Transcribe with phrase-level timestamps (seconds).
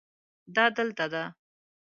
[0.55, 1.23] دا دلته ده